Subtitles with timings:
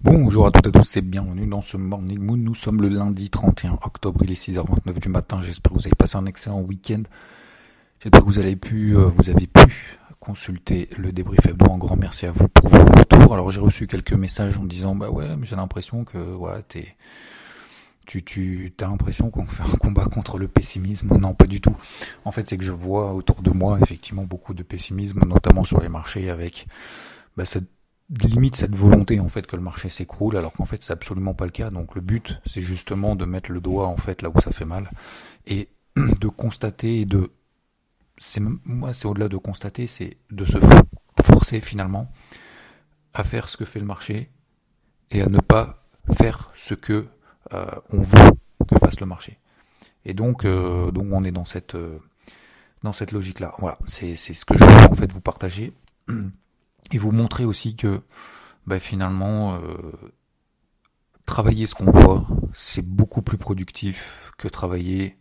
[0.00, 2.36] Bonjour à toutes et à tous et bienvenue dans ce Morning Moon.
[2.36, 5.42] Nous sommes le lundi 31 octobre, il est 6h29 du matin.
[5.42, 7.02] J'espère que vous avez passé un excellent week-end.
[7.98, 11.72] J'espère que vous avez pu, euh, vous avez pu consulter le débrief hebdo.
[11.72, 13.34] Un grand merci à vous pour vos retours.
[13.34, 16.96] Alors j'ai reçu quelques messages en disant bah ouais, j'ai l'impression que ouais, t'es
[18.06, 21.18] tu, tu as l'impression qu'on fait un combat contre le pessimisme.
[21.18, 21.74] Non, pas du tout.
[22.24, 25.80] En fait, c'est que je vois autour de moi effectivement beaucoup de pessimisme, notamment sur
[25.80, 26.68] les marchés, avec
[27.36, 27.68] bah, cette
[28.10, 31.44] limite cette volonté en fait que le marché s'écroule, alors qu'en fait c'est absolument pas
[31.44, 31.70] le cas.
[31.70, 34.64] Donc le but, c'est justement de mettre le doigt en fait là où ça fait
[34.64, 34.90] mal
[35.46, 37.32] et de constater et de
[38.18, 40.58] c'est moi c'est au-delà de constater, c'est de se
[41.22, 42.06] forcer finalement
[43.14, 44.30] à faire ce que fait le marché
[45.10, 47.08] et à ne pas faire ce que
[47.52, 48.30] euh, on veut
[48.68, 49.38] que fasse le marché.
[50.04, 51.98] Et donc, euh, donc on est dans cette euh,
[52.82, 53.54] dans cette logique là.
[53.58, 55.72] Voilà, c'est c'est ce que je veux en fait vous partager
[56.92, 58.02] et vous montrer aussi que
[58.66, 59.60] bah, finalement
[61.26, 65.18] travailler ce qu'on voit, c'est beaucoup plus productif que travailler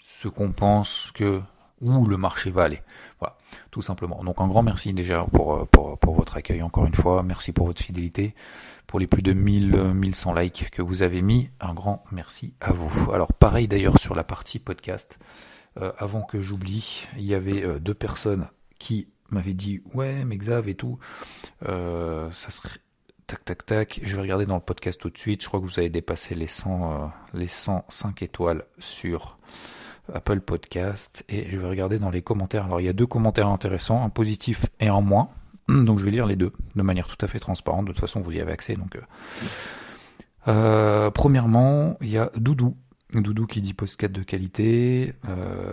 [0.00, 1.42] ce qu'on pense que
[1.82, 2.80] où le marché va aller.
[3.20, 3.36] Voilà,
[3.70, 4.24] tout simplement.
[4.24, 7.22] Donc un grand merci déjà pour, pour, pour votre accueil encore une fois.
[7.22, 8.34] Merci pour votre fidélité.
[8.86, 12.72] Pour les plus de 1000, 1100 likes que vous avez mis, un grand merci à
[12.72, 13.12] vous.
[13.12, 15.18] Alors pareil d'ailleurs sur la partie podcast.
[15.78, 20.36] Euh, avant que j'oublie, il y avait euh, deux personnes qui m'avaient dit ouais mais
[20.36, 20.98] Xav et tout,
[21.66, 22.78] euh, ça serait
[23.26, 24.00] tac tac tac.
[24.02, 25.42] Je vais regarder dans le podcast tout de suite.
[25.42, 29.38] Je crois que vous avez dépassé les 100 les 105 étoiles sur
[30.12, 32.64] Apple Podcast et je vais regarder dans les commentaires.
[32.66, 35.30] Alors il y a deux commentaires intéressants, un positif et un moins.
[35.68, 37.86] Donc je vais lire les deux de manière tout à fait transparente.
[37.86, 38.74] De toute façon vous y avez accès.
[38.74, 39.00] Donc euh,
[40.48, 42.76] euh premièrement il y a Doudou.
[43.12, 45.72] Doudou qui dit podcast de qualité, euh,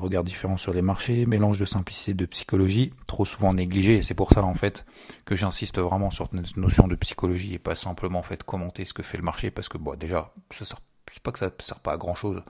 [0.00, 4.02] regard différent sur les marchés, mélange de simplicité et de psychologie, trop souvent négligé, et
[4.02, 4.84] c'est pour ça en fait
[5.24, 8.92] que j'insiste vraiment sur cette notion de psychologie et pas simplement en fait commenter ce
[8.92, 10.78] que fait le marché, parce que bon déjà, ça sert,
[11.10, 12.42] c'est pas que ça sert pas à grand chose,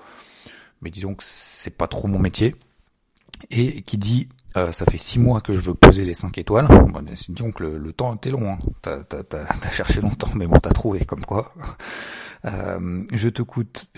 [0.80, 2.56] mais disons que c'est pas trop mon métier.
[3.50, 6.68] Et qui dit, euh, ça fait six mois que je veux poser les cinq étoiles.
[6.68, 8.52] Bon, disons que le, temps était long.
[8.52, 8.58] Hein.
[8.82, 9.00] T'as,
[9.32, 11.52] as, cherché longtemps, mais bon, t'as trouvé comme quoi.
[12.44, 13.88] Euh, je t'écoute,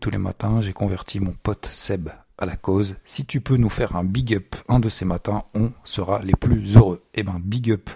[0.00, 0.60] tous les matins.
[0.60, 2.96] J'ai converti mon pote Seb à la cause.
[3.04, 6.34] Si tu peux nous faire un big up un de ces matins, on sera les
[6.34, 7.02] plus heureux.
[7.14, 7.90] Eh ben, big up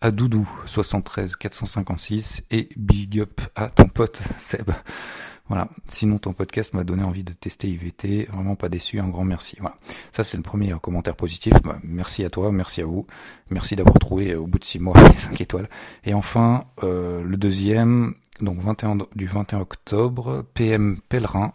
[0.00, 4.70] à Doudou 73 456 et big up à ton pote Seb.
[5.48, 5.68] Voilà.
[5.88, 8.28] Sinon, ton podcast m'a donné envie de tester IVT.
[8.32, 9.00] Vraiment pas déçu.
[9.00, 9.56] Un grand merci.
[9.60, 9.76] Voilà.
[10.12, 11.52] Ça, c'est le premier commentaire positif.
[11.62, 12.50] Bah, merci à toi.
[12.52, 13.06] Merci à vous.
[13.50, 15.68] Merci d'avoir trouvé euh, au bout de six mois les 5 étoiles.
[16.04, 21.52] Et enfin, euh, le deuxième, donc 21, du 21 octobre, PM Pèlerin,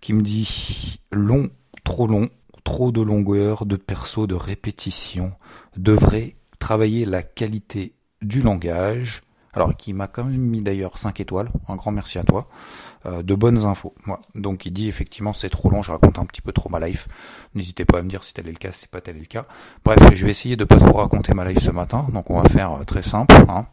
[0.00, 1.50] qui me dit long,
[1.84, 2.28] trop long,
[2.64, 5.32] trop de longueur, de perso, de répétition,
[5.76, 9.22] devrait travailler la qualité du langage,
[9.52, 12.48] alors qui m'a quand même mis d'ailleurs 5 étoiles, un grand merci à toi,
[13.04, 13.94] de bonnes infos.
[14.34, 17.08] Donc il dit effectivement c'est trop long, je raconte un petit peu trop ma life.
[17.54, 19.26] N'hésitez pas à me dire si tel est le cas, si pas tel est le
[19.26, 19.46] cas.
[19.84, 22.48] Bref, je vais essayer de pas trop raconter ma life ce matin, donc on va
[22.48, 23.34] faire euh, très simple.
[23.48, 23.66] Hein.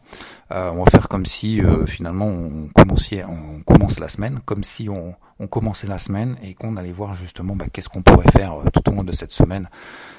[0.52, 4.88] Euh, on va faire comme si finalement on commençait, on commence la semaine, comme si
[4.88, 8.54] on, on commençait la semaine et qu'on allait voir justement bah, qu'est-ce qu'on pourrait faire
[8.72, 9.68] tout au long de cette semaine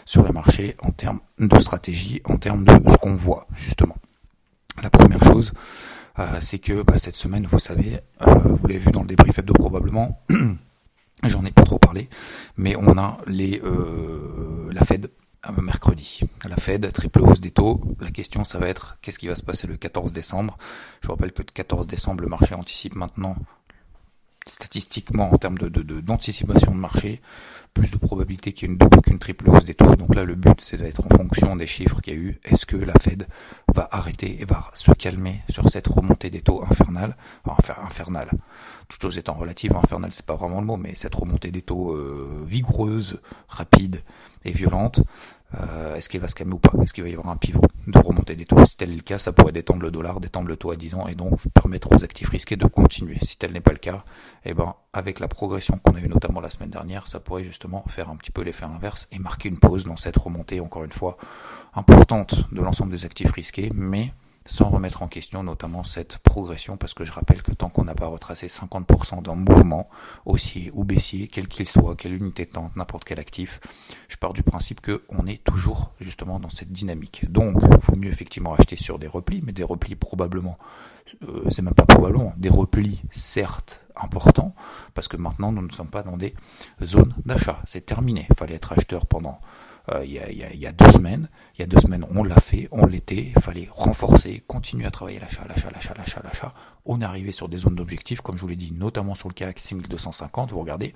[0.05, 3.95] sur les marchés en termes de stratégie, en termes de ce qu'on voit justement.
[4.83, 5.53] La première chose,
[6.19, 9.37] euh, c'est que bah, cette semaine, vous savez, euh, vous l'avez vu dans le débrief
[9.37, 10.21] hebdo probablement,
[11.23, 12.09] j'en ai pas trop parlé,
[12.55, 15.09] mais on a les euh, la Fed
[15.61, 16.21] mercredi.
[16.49, 17.81] La Fed, triple hausse des taux.
[18.01, 20.57] La question, ça va être qu'est-ce qui va se passer le 14 décembre?
[21.01, 23.35] Je vous rappelle que le 14 décembre, le marché anticipe maintenant
[24.47, 25.67] statistiquement en termes de
[26.01, 27.21] d'anticipation de, marché,
[27.73, 29.95] plus de probabilité qu'il y ait une double qu'une triple hausse des taux.
[29.95, 32.39] Donc là, le but, c'est d'être en fonction des chiffres qu'il y a eu.
[32.43, 33.27] Est-ce que la Fed
[33.73, 37.15] va arrêter et va se calmer sur cette remontée des taux infernale
[37.45, 38.31] Enfin, infernale.
[38.87, 41.93] Toute chose étant relative, infernale, c'est pas vraiment le mot, mais cette remontée des taux
[41.93, 44.01] euh, vigoureuse, rapide
[44.45, 45.01] et violente,
[45.55, 46.71] euh, est-ce qu'il va se calmer ou pas?
[46.81, 48.63] Est-ce qu'il va y avoir un pivot de remontée des taux?
[48.65, 50.95] Si tel est le cas, ça pourrait détendre le dollar, détendre le taux à 10
[50.95, 53.17] ans et donc permettre aux actifs risqués de continuer.
[53.21, 54.03] Si tel n'est pas le cas,
[54.43, 57.85] eh ben, avec la progression qu'on a eue notamment la semaine dernière, ça pourrait justement
[57.87, 60.91] faire un petit peu l'effet inverse et marquer une pause dans cette remontée, encore une
[60.91, 61.17] fois,
[61.73, 64.11] importante de l'ensemble des actifs risqués, mais
[64.47, 67.95] sans remettre en question notamment cette progression, parce que je rappelle que tant qu'on n'a
[67.95, 69.89] pas retracé 50% d'un mouvement,
[70.25, 73.59] haussier ou baissier, quel qu'il soit, quelle unité de temps, n'importe quel actif,
[74.07, 77.29] je pars du principe qu'on est toujours justement dans cette dynamique.
[77.29, 80.57] Donc, il faut mieux effectivement acheter sur des replis, mais des replis probablement,
[81.23, 84.55] euh, c'est même pas probablement, des replis certes importants,
[84.93, 86.33] parce que maintenant nous ne sommes pas dans des
[86.83, 87.59] zones d'achat.
[87.65, 88.27] C'est terminé.
[88.29, 89.39] Il fallait être acheteur pendant
[89.93, 91.29] euh, il, y a, il, y a, deux semaines.
[91.55, 93.31] Il y a deux semaines, on l'a fait, on l'était.
[93.35, 96.53] Il fallait renforcer, continuer à travailler l'achat, l'achat, l'achat, l'achat, l'achat.
[96.85, 99.33] On est arrivé sur des zones d'objectifs, comme je vous l'ai dit, notamment sur le
[99.33, 100.51] CAC 6250.
[100.51, 100.93] Vous regardez,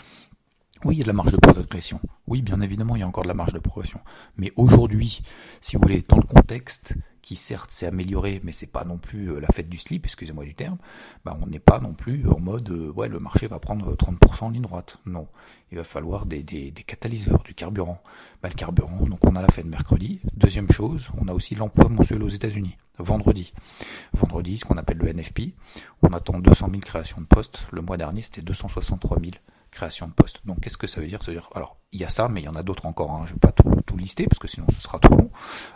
[0.84, 2.00] oui, il y a de la marge de progression.
[2.28, 4.00] Oui, bien évidemment, il y a encore de la marge de progression.
[4.38, 5.22] Mais aujourd'hui,
[5.62, 9.32] si vous voulez, dans le contexte qui certes s'est amélioré, mais c'est pas non plus
[9.32, 10.78] euh, la fête du slip, excusez-moi du terme,
[11.26, 14.46] bah on n'est pas non plus en mode euh, ouais le marché va prendre 30%
[14.46, 14.98] en ligne droite.
[15.06, 15.28] Non,
[15.72, 18.02] il va falloir des, des, des catalyseurs, du carburant.
[18.42, 20.22] Bah, le carburant, donc on a la fête mercredi.
[20.34, 22.78] Deuxième chose, on a aussi l'emploi mensuel aux États-Unis.
[22.98, 23.54] Vendredi.
[24.14, 25.54] Vendredi, ce qu'on appelle le NFP.
[26.02, 27.66] On attend 200 000 créations de postes.
[27.72, 29.32] Le mois dernier, c'était 263 000
[29.72, 30.42] création de poste.
[30.46, 31.24] Donc qu'est-ce que ça veut dire?
[31.24, 33.12] Ça veut dire alors il y a ça, mais il y en a d'autres encore.
[33.12, 33.26] Hein.
[33.28, 35.32] Je vais pas tout, tout, lister parce que sinon ce sera trop long.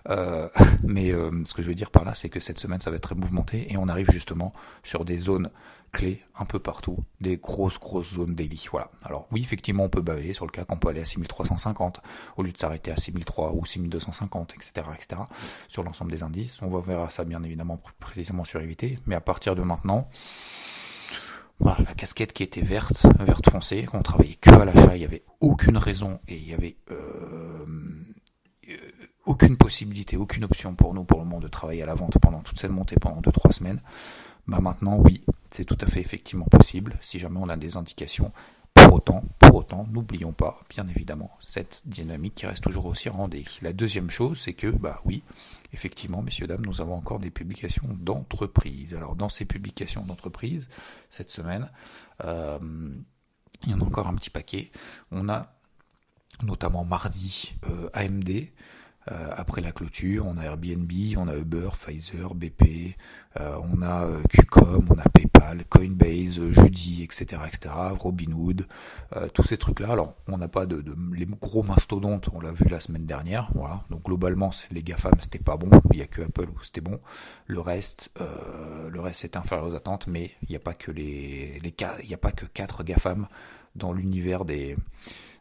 [0.09, 0.47] Euh,
[0.83, 2.97] mais euh, ce que je veux dire par là, c'est que cette semaine ça va
[2.97, 4.53] être très mouvementé et on arrive justement
[4.83, 5.50] sur des zones
[5.92, 8.68] clés un peu partout, des grosses grosses zones daily.
[8.71, 8.92] Voilà.
[9.03, 12.01] Alors oui, effectivement, on peut baver sur le cas qu'on peut aller à 6350
[12.38, 15.21] au lieu de s'arrêter à 6003 ou 6250, etc., etc.
[15.68, 19.00] Sur l'ensemble des indices, on va verra ça bien évidemment précisément sur éviter.
[19.06, 20.09] Mais à partir de maintenant
[21.60, 25.06] voilà, la casquette qui était verte, verte foncée, on travaillait que à l'achat, il n'y
[25.06, 27.66] avait aucune raison et il y avait euh,
[28.69, 28.78] euh,
[29.25, 32.42] aucune possibilité, aucune option pour nous, pour le moment, de travailler à la vente pendant
[32.42, 33.81] toute cette montée pendant 2-3 semaines.
[34.48, 38.31] Bah maintenant, oui, c'est tout à fait effectivement possible, si jamais on a des indications
[38.86, 43.44] pour autant, pour autant, n'oublions pas, bien évidemment, cette dynamique qui reste toujours aussi rendée.
[43.64, 45.24] La deuxième chose, c'est que, bah oui,
[45.74, 48.94] effectivement, messieurs, dames, nous avons encore des publications d'entreprise.
[48.94, 50.68] Alors, dans ces publications d'entreprise,
[51.10, 51.70] cette semaine,
[52.24, 52.60] euh,
[53.64, 54.72] il y en a encore un petit paquet.
[55.12, 55.52] On a
[56.44, 58.30] notamment mardi euh, AMD,
[59.12, 62.96] euh, après la clôture, on a Airbnb, on a Uber, Pfizer, BP,
[63.40, 68.68] on a euh, Qcom, on a PayPal, Coinbase, jeudi, etc., etc., Robinhood,
[69.34, 69.92] tous ces trucs-là.
[69.92, 70.84] Alors, on n'a pas de,
[71.14, 73.84] les gros mastodontes, on l'a vu la semaine dernière, voilà.
[73.90, 75.70] Donc globalement, les GAFAM, c'était pas bon.
[75.94, 77.00] Il y a que Apple où c'était bon.
[77.48, 81.60] Le reste, le reste est inférieur aux attentes, mais il n'y a pas que les,
[81.60, 83.28] les il n'y a pas que quatre GAFAM
[83.76, 84.76] dans l'univers des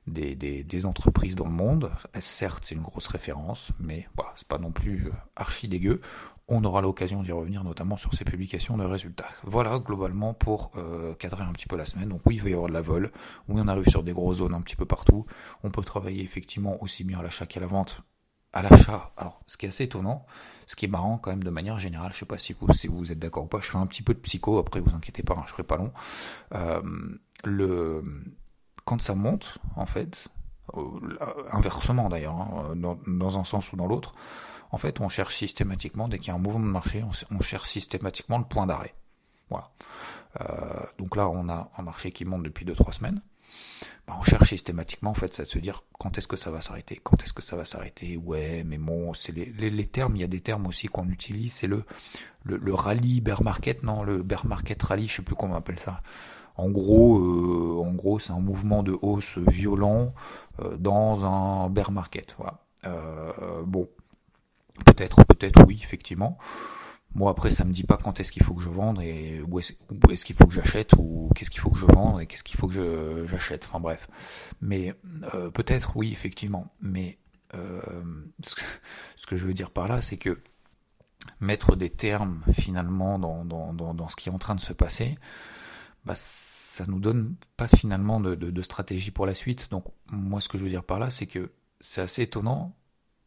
[0.06, 1.90] des, des, entreprises dans le monde.
[2.20, 6.00] Certes, c'est une grosse référence, mais voilà, c'est pas non plus euh, archi dégueu.
[6.48, 9.28] On aura l'occasion d'y revenir, notamment sur ces publications de résultats.
[9.44, 12.10] Voilà, globalement, pour euh, cadrer un petit peu la semaine.
[12.10, 13.10] Donc oui, il va y avoir de la vol.
[13.48, 15.24] Oui, on arrive sur des grosses zones un petit peu partout.
[15.62, 18.02] On peut travailler effectivement aussi bien à l'achat qu'à la vente.
[18.52, 20.26] À l'achat, alors ce qui est assez étonnant,
[20.66, 22.86] ce qui est marrant quand même de manière générale, je sais pas si vous, si
[22.86, 25.24] vous êtes d'accord ou pas, je fais un petit peu de psycho, après vous inquiétez
[25.24, 25.92] pas, hein, je ferai pas long.
[26.54, 26.80] Euh,
[27.42, 28.04] le
[28.84, 30.28] quand ça monte, en fait,
[30.76, 30.82] euh,
[31.52, 34.14] inversement d'ailleurs, hein, dans, un sens ou dans l'autre,
[34.74, 37.68] en fait, on cherche systématiquement, dès qu'il y a un mouvement de marché, on, cherche
[37.68, 38.92] systématiquement le point d'arrêt.
[39.48, 39.70] Voilà.
[40.40, 43.22] Euh, donc là, on a un marché qui monte depuis 2-3 semaines.
[44.08, 46.60] Bah, on cherche systématiquement, en fait, ça de se dire quand est-ce que ça va
[46.60, 48.16] s'arrêter, quand est-ce que ça va s'arrêter.
[48.16, 50.16] Ouais, mais bon, c'est les, termes.
[50.16, 51.52] Il y a des termes aussi qu'on utilise.
[51.52, 51.84] C'est le,
[52.42, 55.78] le, rallye bear market, non, le bear market rally, je sais plus comment on appelle
[55.78, 56.02] ça.
[56.56, 60.14] En gros, euh, en gros, c'est un mouvement de hausse violent
[60.60, 62.34] euh, dans un bear market.
[62.38, 62.58] Voilà.
[63.66, 63.88] Bon,
[64.84, 66.38] peut-être, peut-être oui, effectivement.
[67.14, 69.60] Moi après ça me dit pas quand est-ce qu'il faut que je vende et où
[69.60, 72.58] est-ce qu'il faut que j'achète ou qu'est-ce qu'il faut que je vende et qu'est-ce qu'il
[72.58, 73.66] faut que j'achète.
[73.66, 74.08] Enfin bref.
[74.60, 74.94] Mais
[75.54, 76.74] peut-être oui effectivement.
[76.80, 77.18] Mais
[77.52, 78.62] ce, que,
[79.14, 80.40] ce, que, je veux dire par là c'est que
[81.40, 85.16] mettre des termes finalement dans, dans, dans, ce qui est en train de se passer,
[86.04, 89.70] bah, ça nous donne pas finalement de, stratégie pour la suite.
[89.70, 92.74] Donc moi ce que je veux dire par là, c'est que c'est assez étonnant,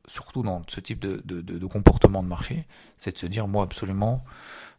[0.07, 2.65] surtout dans ce type de, comportement de marché,
[2.97, 4.23] c'est de se dire moi absolument,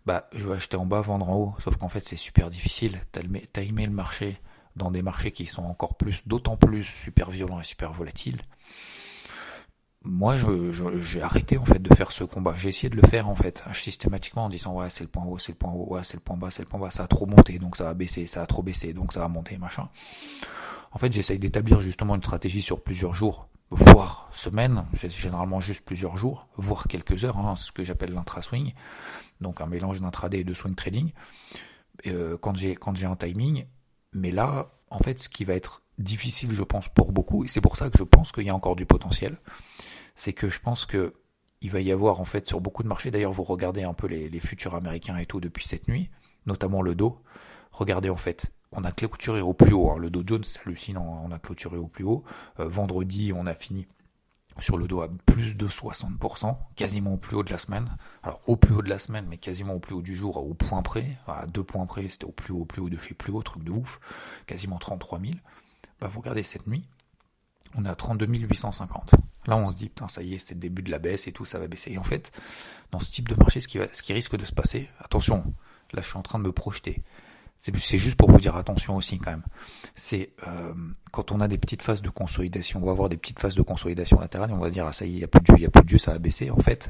[0.07, 1.55] bah je vais acheter en bas, vendre en haut.
[1.63, 3.01] Sauf qu'en fait c'est super difficile.
[3.53, 4.41] Timer le marché
[4.77, 8.41] dans des marchés qui sont encore plus, d'autant plus super violents et super volatiles
[10.05, 10.37] moi,
[11.01, 12.55] j'ai arrêté en fait de faire ce combat.
[12.57, 15.39] J'ai essayé de le faire en fait systématiquement en disant ouais c'est le point haut,
[15.39, 16.91] c'est le point haut, ouais c'est le point bas, c'est le point bas.
[16.91, 19.29] Ça a trop monté, donc ça va baisser, ça a trop baissé, donc ça va
[19.29, 19.89] monter, machin.
[20.93, 24.85] En fait, j'essaye d'établir justement une stratégie sur plusieurs jours, voire semaines.
[24.95, 27.39] Généralement juste plusieurs jours, voire quelques heures.
[27.39, 28.73] Hein, ce que j'appelle l'intra-swing,
[29.41, 31.13] donc un mélange d'intraday et de swing trading.
[32.07, 33.67] Euh, quand j'ai quand j'ai un timing,
[34.13, 37.61] mais là, en fait, ce qui va être difficile, je pense, pour beaucoup, et c'est
[37.61, 39.37] pour ça que je pense qu'il y a encore du potentiel,
[40.15, 41.15] c'est que je pense que
[41.61, 44.07] il va y avoir en fait sur beaucoup de marchés, d'ailleurs vous regardez un peu
[44.07, 46.09] les, les futurs américains et tout depuis cette nuit,
[46.47, 47.21] notamment le dos,
[47.73, 49.99] regardez en fait, on a clôturé au plus haut, hein.
[49.99, 52.25] le Dow Jones c'est hallucinant, on a clôturé au plus haut,
[52.61, 53.87] euh, vendredi on a fini
[54.61, 57.97] sur le dos à plus de 60%, quasiment au plus haut de la semaine.
[58.23, 60.55] Alors au plus haut de la semaine, mais quasiment au plus haut du jour, au
[60.55, 63.15] point près, à deux points près, c'était au plus haut, au plus haut de chez
[63.15, 64.01] plus haut, truc de ouf,
[64.47, 65.33] quasiment 33 000.
[66.01, 66.83] Bah vous regardez cette nuit,
[67.75, 69.15] on est à 32 850.
[69.47, 71.33] Là on se dit, putain ça y est, c'est le début de la baisse et
[71.33, 71.93] tout, ça va baisser.
[71.93, 72.33] Et en fait,
[72.91, 75.55] dans ce type de marché, ce qui, va, ce qui risque de se passer, attention,
[75.93, 77.03] là je suis en train de me projeter,
[77.61, 79.45] c'est juste pour vous dire attention aussi quand même.
[79.95, 80.75] C'est euh,
[81.13, 83.63] quand on a des petites phases de consolidation, on va avoir des petites phases de
[83.63, 85.47] consolidation latérale on va se dire ah ça y est, il y a plus de
[85.47, 86.51] jeu, il y a plus de jeu, ça va baisser.
[86.51, 86.89] En fait,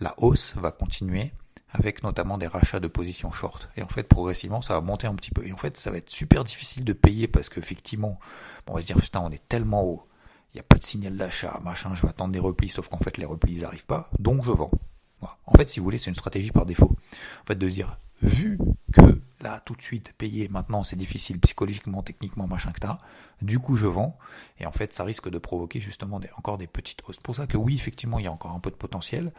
[0.00, 1.32] la hausse va continuer
[1.70, 3.68] avec notamment des rachats de positions short.
[3.76, 5.46] Et en fait, progressivement, ça va monter un petit peu.
[5.46, 8.18] Et en fait, ça va être super difficile de payer parce qu'effectivement,
[8.66, 10.06] on va se dire putain, on est tellement haut,
[10.54, 12.98] il n'y a pas de signal d'achat, machin, je vais attendre des replis, sauf qu'en
[12.98, 14.70] fait les replis ils n'arrivent pas, donc je vends.
[15.20, 16.96] En fait, si vous voulez, c'est une stratégie par défaut.
[17.42, 18.58] En fait, de se dire, vu
[19.64, 22.94] tout de suite, payer maintenant, c'est difficile psychologiquement, techniquement, machin, etc.
[23.42, 24.18] Du coup, je vends.
[24.58, 27.18] Et en fait, ça risque de provoquer justement encore des petites hausses.
[27.18, 29.32] pour ça que oui, effectivement, il y a encore un peu de potentiel,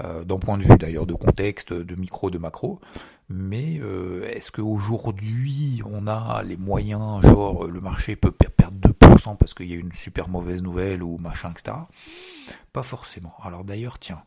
[0.00, 2.80] euh, d'un point de vue d'ailleurs de contexte, de micro, de macro.
[3.28, 9.54] Mais euh, est-ce qu'aujourd'hui, on a les moyens, genre le marché peut perdre 2% parce
[9.54, 11.76] qu'il y a une super mauvaise nouvelle ou machin, etc.
[12.72, 13.34] Pas forcément.
[13.42, 14.22] Alors d'ailleurs, tiens,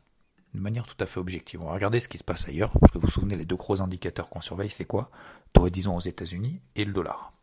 [0.55, 1.61] de manière tout à fait objective.
[1.61, 3.55] On va regarder ce qui se passe ailleurs, parce que vous vous souvenez, les deux
[3.55, 5.11] gros indicateurs qu'on surveille, c'est quoi?
[5.53, 7.33] Taux à 10 ans aux États-Unis et le dollar.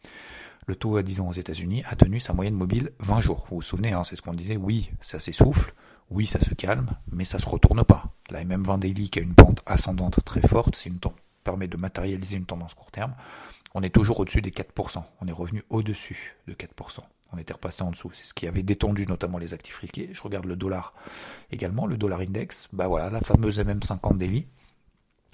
[0.66, 3.47] Le taux à 10 ans aux États-Unis a tenu sa moyenne mobile 20 jours.
[3.50, 5.75] Vous vous souvenez, hein, c'est ce qu'on disait, oui, ça s'essouffle,
[6.11, 8.04] oui, ça se calme, mais ça se retourne pas.
[8.31, 10.99] La MM20 Daily qui a une pente ascendante très forte, c'est une
[11.42, 13.14] permet de matérialiser une tendance court terme.
[13.75, 15.02] On est toujours au-dessus des 4%.
[15.21, 17.00] On est revenu au-dessus de 4%
[17.33, 18.11] on était repassé en dessous.
[18.15, 20.11] C'est ce qui avait détendu notamment les actifs risqués.
[20.12, 20.95] Je regarde le dollar
[21.51, 22.69] également, le dollar index.
[22.73, 24.47] Bah voilà, la fameuse MM50 daily.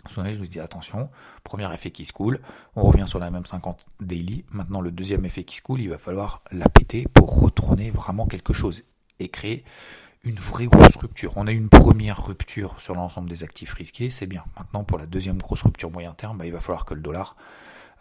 [0.09, 1.11] Souvenez, je vous dis attention,
[1.45, 2.41] premier effet qui se coule,
[2.77, 4.45] on revient sur la même 50 daily.
[4.51, 8.27] Maintenant, le deuxième effet qui se coule, il va falloir la péter pour retourner vraiment
[8.27, 8.85] quelque chose
[9.19, 9.65] et créer
[10.25, 11.33] une vraie grosse rupture.
[11.37, 14.45] On a une première rupture sur l'ensemble des actifs risqués, c'est bien.
[14.57, 17.37] Maintenant, pour la deuxième grosse rupture moyen terme, bah, il va falloir que le dollar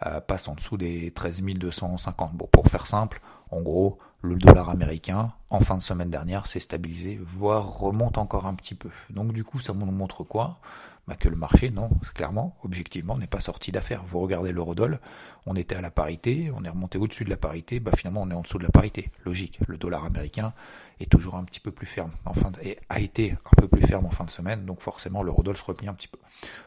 [0.06, 2.32] euh, passe en dessous des 13 250.
[2.34, 6.60] Bon, pour faire simple, en gros, le dollar américain, en fin de semaine dernière, s'est
[6.60, 8.90] stabilisé, voire remonte encore un petit peu.
[9.10, 10.58] Donc du coup, ça nous montre quoi?
[11.08, 14.04] Bah, Que le marché, non, clairement, objectivement, n'est pas sorti d'affaires.
[14.06, 15.00] Vous regardez l'eurodoll,
[15.46, 18.30] on était à la parité, on est remonté au-dessus de la parité, bah finalement on
[18.30, 19.10] est en dessous de la parité.
[19.24, 20.52] Logique, le dollar américain
[21.00, 23.86] est toujours un petit peu plus ferme, en fin et a été un peu plus
[23.86, 26.18] ferme en fin de semaine, donc forcément l'eurodoll se replie un petit peu.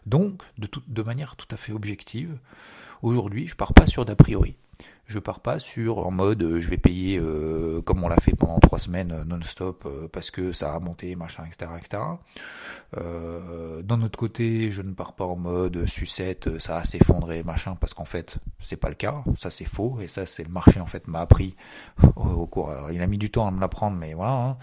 [0.08, 2.40] Donc, de, de manière tout à fait objective,
[3.04, 4.58] aujourd'hui, je pars pas sur d'a priori
[5.12, 8.36] je pars pas sur en mode euh, je vais payer euh, comme on l'a fait
[8.36, 12.04] pendant trois semaines euh, non-stop parce que ça a monté machin etc etc
[12.94, 17.94] d'un autre côté je ne pars pas en mode sucette ça a s'effondré machin parce
[17.94, 19.24] qu'en fait c'est pas le cas.
[19.38, 20.00] Ça c'est faux.
[20.02, 21.56] Et ça c'est le marché en fait m'a appris
[22.16, 22.72] au, cours.
[22.92, 24.58] Il a mis du temps à me l'apprendre mais voilà hein.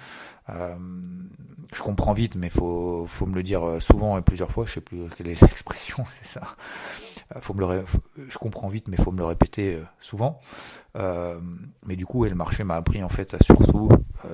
[0.49, 4.81] Je comprends vite mais faut faut me le dire souvent et plusieurs fois je sais
[4.81, 6.57] plus quelle est l'expression c'est ça
[7.37, 7.85] euh, faut me le
[8.29, 10.41] je comprends vite, mais faut me le répéter euh, souvent.
[10.97, 11.41] Euh,
[11.87, 13.89] mais du coup, et le marché m'a appris en fait à surtout,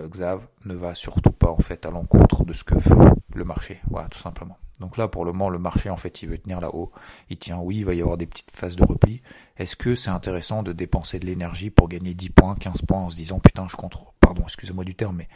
[0.08, 3.80] Xav ne va surtout pas en fait à l'encontre de ce que veut le marché.
[3.90, 4.56] Voilà, tout simplement.
[4.80, 6.90] Donc là, pour le moment, le marché, en fait, il veut tenir là-haut.
[7.30, 9.22] Il tient, oui, il va y avoir des petites phases de repli.
[9.56, 13.10] Est-ce que c'est intéressant de dépenser de l'énergie pour gagner 10 points, 15 points en
[13.10, 15.28] se disant, putain, je contre, pardon, excusez-moi du terme, mais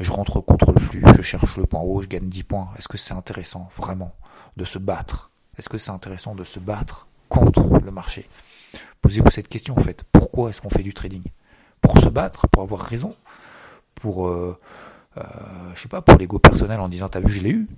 [0.00, 2.68] je rentre contre le flux, je cherche le point haut, je gagne 10 points.
[2.78, 4.14] Est-ce que c'est intéressant, vraiment,
[4.56, 5.30] de se battre?
[5.58, 8.28] Est-ce que c'est intéressant de se battre contre le marché?
[9.02, 10.04] Posez-vous cette question en fait.
[10.10, 11.22] Pourquoi est-ce qu'on fait du trading?
[11.80, 13.14] Pour se battre, pour avoir raison,
[13.94, 14.58] pour, euh,
[15.18, 15.22] euh,
[15.74, 17.68] je sais pas, pour l'ego personnel en disant t'as vu, je l'ai eu?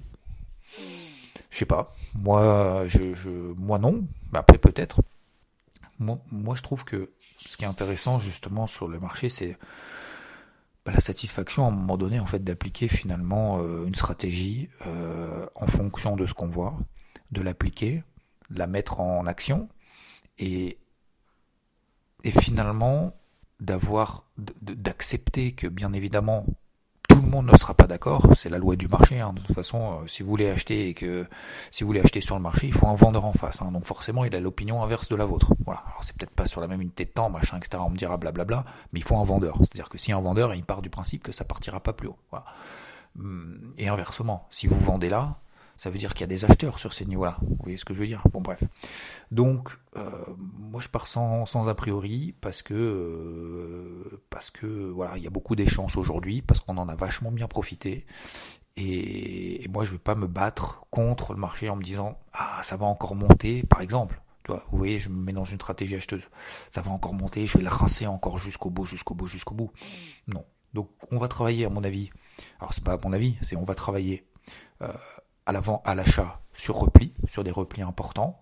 [1.51, 1.95] Je sais pas.
[2.15, 4.05] Moi, je, moi non.
[4.33, 5.01] Mais après peut-être.
[5.99, 9.57] Moi, je trouve que ce qui est intéressant justement sur le marché, c'est
[10.87, 14.69] la satisfaction à un moment donné en fait d'appliquer finalement euh, une stratégie
[15.55, 16.77] en fonction de ce qu'on voit
[17.31, 18.05] de l'appliquer,
[18.51, 19.69] de la mettre en action
[20.39, 20.79] et,
[22.25, 23.17] et finalement
[23.61, 26.47] d'avoir d'accepter que bien évidemment
[27.13, 29.21] tout le monde ne sera pas d'accord, c'est la loi du marché.
[29.21, 29.33] Hein.
[29.35, 31.27] De toute façon, euh, si vous voulez acheter et que
[31.71, 33.61] si vous voulez acheter sur le marché, il faut un vendeur en face.
[33.61, 33.71] Hein.
[33.71, 35.53] Donc forcément, il a l'opinion inverse de la vôtre.
[35.65, 35.83] Voilà.
[35.87, 37.83] Alors c'est peut-être pas sur la même unité de temps, machin, etc.
[37.87, 39.57] On me dira blablabla, mais il faut un vendeur.
[39.59, 42.19] C'est-à-dire que si un vendeur, il part du principe que ça partira pas plus haut.
[43.19, 45.37] Hum, et inversement, si vous vendez là,
[45.83, 47.39] ça veut dire qu'il y a des acheteurs sur ces niveaux-là.
[47.43, 48.23] Vous voyez ce que je veux dire?
[48.33, 48.63] Bon bref.
[49.33, 55.17] Donc euh, moi je pars sans, sans a priori parce que euh, parce que voilà
[55.17, 58.07] il y a beaucoup d'échéances aujourd'hui parce qu'on en a vachement bien profité
[58.77, 62.77] Et, moi, je vais pas me battre contre le marché en me disant ah ça
[62.77, 64.23] va encore monter, par exemple.
[64.45, 66.29] Tu vois, vous voyez, je me mets dans une stratégie acheteuse.
[66.71, 69.73] Ça va encore monter, je vais le rincer encore jusqu'au bout, jusqu'au bout, jusqu'au bout.
[70.29, 70.45] Non.
[70.75, 72.11] Donc on va travailler, à mon avis.
[72.61, 74.25] Alors c'est pas à mon avis, c'est on va travailler
[74.83, 74.93] euh,
[75.47, 78.41] à l'avant, à l'achat sur repli, sur des replis importants,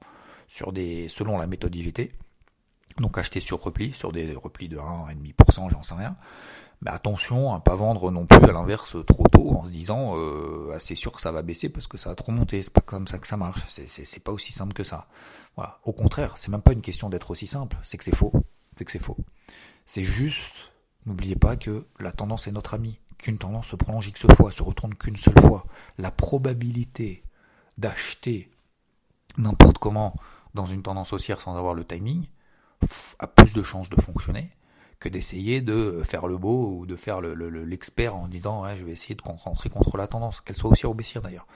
[0.48, 2.12] sur des selon la méthode IVT.
[2.98, 6.16] Donc acheter sur repli, sur des replis de 1,5%, j'en sais rien.
[6.82, 10.74] Mais attention à pas vendre non plus à l'inverse trop tôt en se disant euh,
[10.80, 12.62] c'est sûr que ça va baisser parce que ça a trop monté.
[12.62, 13.64] C'est pas comme ça que ça marche.
[13.68, 15.06] C'est, pas aussi simple que ça.
[15.56, 15.78] Voilà.
[15.84, 17.76] Au contraire, c'est même pas une question d'être aussi simple.
[17.82, 18.32] C'est que c'est faux.
[18.76, 19.18] C'est que c'est faux.
[19.84, 20.70] C'est juste,
[21.04, 22.98] n'oubliez pas que la tendance est notre amie.
[23.20, 25.66] Qu'une tendance se prolonge X fois, se retourne qu'une seule fois.
[25.98, 27.22] La probabilité
[27.76, 28.50] d'acheter
[29.36, 30.14] n'importe comment
[30.54, 32.26] dans une tendance haussière sans avoir le timing
[33.18, 34.50] a plus de chances de fonctionner
[35.00, 38.92] que d'essayer de faire le beau ou de faire l'expert le, en disant je vais
[38.92, 41.46] essayer de rentrer contre la tendance, qu'elle soit aussi ou baissière d'ailleurs.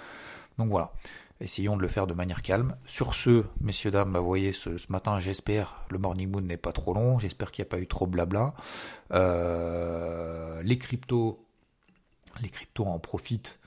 [0.57, 0.93] Donc voilà,
[1.41, 2.75] essayons de le faire de manière calme.
[2.87, 6.73] Sur ce, messieurs, dames, bah, vous voyez, ce, matin, j'espère, le morning moon n'est pas
[6.73, 8.55] trop long, j'espère qu'il n'y a pas eu trop blabla.
[9.13, 11.44] Euh, les cryptos,
[12.43, 13.59] les cryptos en profitent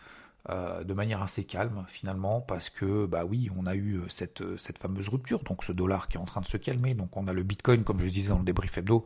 [0.50, 4.78] euh, de manière assez calme finalement parce que bah oui on a eu cette, cette
[4.78, 7.34] fameuse rupture donc ce dollar qui est en train de se calmer donc on a
[7.34, 9.06] le bitcoin comme je disais dans le débrief hebdo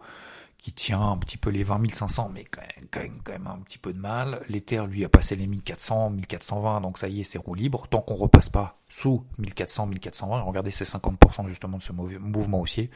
[0.62, 3.80] qui tient un petit peu les 20 500, mais quand même, quand même, un petit
[3.80, 4.42] peu de mal.
[4.48, 7.88] L'Ether, lui, a passé les 1400, 1420, donc ça y est, c'est roue libre.
[7.90, 12.92] Tant qu'on repasse pas sous 1400, 1420, regardez ces 50% justement de ce mouvement haussier,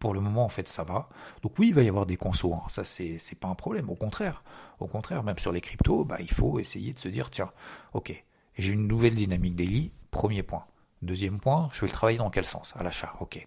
[0.00, 1.08] pour le moment, en fait, ça va.
[1.42, 2.62] Donc oui, il va y avoir des consos, hein.
[2.68, 4.42] ça c'est, c'est pas un problème, au contraire.
[4.80, 7.52] Au contraire, même sur les cryptos, bah, il faut essayer de se dire, tiens,
[7.92, 8.24] ok,
[8.56, 10.64] j'ai une nouvelle dynamique daily, premier point.
[11.02, 12.74] Deuxième point, je vais le travailler dans quel sens?
[12.78, 13.46] À l'achat, ok.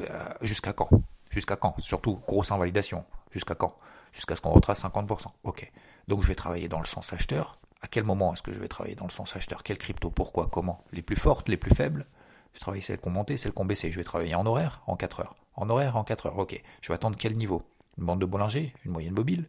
[0.00, 0.88] Euh, jusqu'à quand?
[1.28, 1.78] Jusqu'à quand?
[1.78, 3.04] Surtout, grosse invalidation.
[3.32, 3.76] Jusqu'à quand?
[4.12, 5.26] Jusqu'à ce qu'on retrace 50%.
[5.44, 5.70] Ok.
[6.08, 7.58] Donc je vais travailler dans le sens acheteur.
[7.82, 9.62] À quel moment est-ce que je vais travailler dans le sens acheteur?
[9.62, 10.10] Quelle crypto?
[10.10, 10.48] Pourquoi?
[10.48, 10.84] Comment?
[10.92, 12.06] Les plus fortes, les plus faibles?
[12.54, 13.92] Je travaille ont monté, celles qui ont baissé.
[13.92, 15.36] Je vais travailler en horaire, en 4 heures.
[15.54, 16.38] En horaire, en 4 heures.
[16.38, 16.60] Ok.
[16.80, 17.62] Je vais attendre quel niveau?
[17.98, 19.48] Une bande de Bollinger Une moyenne mobile?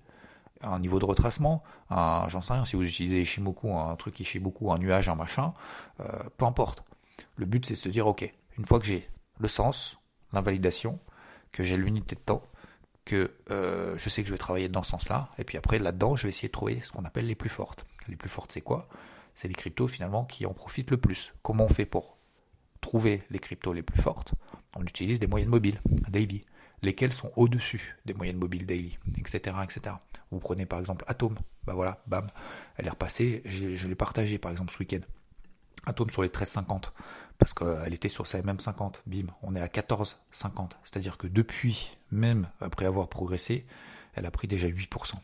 [0.63, 4.71] Un niveau de retracement, un, j'en sais rien, si vous utilisez Ishimoku, un truc Ishimoku,
[4.71, 5.55] un nuage, un machin,
[6.01, 6.05] euh,
[6.37, 6.83] peu importe.
[7.35, 9.09] Le but c'est de se dire, ok, une fois que j'ai
[9.39, 9.97] le sens,
[10.33, 10.99] l'invalidation,
[11.51, 12.43] que j'ai l'unité de temps,
[13.05, 16.15] que euh, je sais que je vais travailler dans ce sens-là, et puis après là-dedans,
[16.15, 17.87] je vais essayer de trouver ce qu'on appelle les plus fortes.
[18.07, 18.87] Les plus fortes, c'est quoi?
[19.33, 21.33] C'est les cryptos finalement qui en profitent le plus.
[21.41, 22.17] Comment on fait pour
[22.81, 24.33] trouver les cryptos les plus fortes
[24.75, 26.45] On utilise des moyennes mobiles, daily,
[26.81, 29.95] lesquelles sont au-dessus des moyennes mobiles daily, etc., etc.
[30.31, 32.29] Vous prenez par exemple Atom, bah voilà, bam,
[32.77, 35.01] elle est repassée, je l'ai partagé par exemple ce week-end.
[35.85, 36.91] Atom sur les 13,50
[37.41, 40.73] parce qu'elle était sur sa MM50, bim, on est à 14,50.
[40.83, 43.65] C'est-à-dire que depuis, même après avoir progressé,
[44.13, 45.15] elle a pris déjà 8%.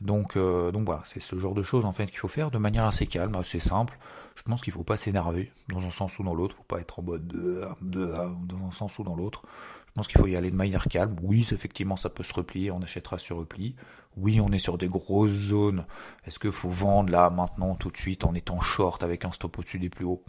[0.00, 2.58] Donc, euh, donc voilà, c'est ce genre de choses en fait qu'il faut faire de
[2.58, 3.98] manière assez calme, assez simple.
[4.36, 6.62] Je pense qu'il ne faut pas s'énerver dans un sens ou dans l'autre, il ne
[6.62, 8.06] faut pas être en mode de, de,
[8.46, 9.42] dans un sens ou dans l'autre.
[9.88, 11.16] Je pense qu'il faut y aller de manière calme.
[11.22, 13.74] Oui, effectivement, ça peut se replier, on achètera sur repli.
[14.16, 15.86] Oui, on est sur des grosses zones.
[16.24, 19.58] Est-ce qu'il faut vendre là, maintenant, tout de suite, en étant short avec un stop
[19.58, 20.22] au-dessus des plus hauts?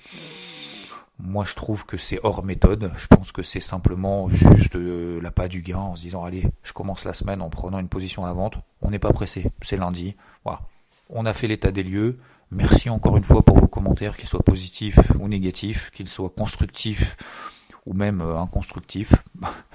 [1.19, 2.91] Moi, je trouve que c'est hors méthode.
[2.97, 6.47] Je pense que c'est simplement juste euh, la pas du gain en se disant allez,
[6.63, 8.55] je commence la semaine en prenant une position à la vente.
[8.81, 9.51] On n'est pas pressé.
[9.61, 10.15] C'est lundi.
[10.45, 10.61] Voilà.
[11.09, 12.19] On a fait l'état des lieux.
[12.51, 17.17] Merci encore une fois pour vos commentaires, qu'ils soient positifs ou négatifs, qu'ils soient constructifs
[17.85, 19.13] ou même euh, inconstructifs.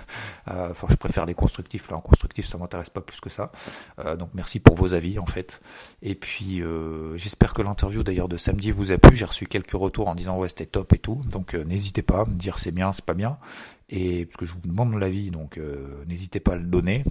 [0.49, 1.91] Euh, enfin, je préfère les constructifs.
[1.91, 3.53] Là, en constructif, ça m'intéresse pas plus que ça.
[3.99, 5.61] Euh, donc, merci pour vos avis, en fait.
[6.03, 9.17] Et puis, euh, j'espère que l'interview d'ailleurs de samedi vous a plu.
[9.17, 11.23] J'ai reçu quelques retours en disant ouais, c'était top et tout.
[11.31, 13.39] Donc, n'hésitez pas à me dire c'est bien, c'est pas bien.
[13.91, 15.61] Et parce que je vous demande l'avis, donc
[16.07, 17.05] n'hésitez pas à le donner.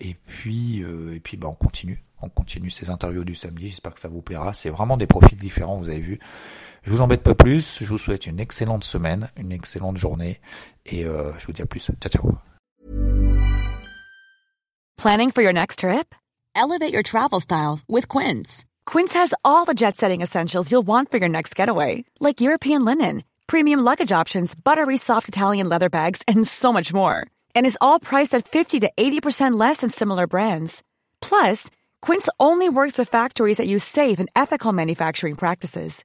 [0.00, 2.02] et puis, et puis, bah, on continue.
[2.22, 3.68] On continue ces interviews du samedi.
[3.68, 4.54] J'espère que ça vous plaira.
[4.54, 6.20] C'est vraiment des profils différents, vous avez vu.
[6.84, 7.78] Je vous embête pas plus.
[7.80, 10.40] Je vous souhaite une excellente semaine, une excellente journée.
[10.84, 11.90] Et euh, je vous dis à plus.
[12.00, 12.38] Ciao, ciao.
[14.98, 16.14] Planning for your next trip?
[16.54, 18.64] Elevate your travel style with Quince.
[18.86, 22.84] Quince has all the jet setting essentials you'll want for your next getaway, like European
[22.84, 27.26] linen, premium luggage options, buttery soft Italian leather bags, and so much more.
[27.56, 30.82] And is all priced at 50 to 80% less than similar brands.
[31.20, 31.70] Plus,
[32.02, 36.04] Quince only works with factories that use safe and ethical manufacturing practices.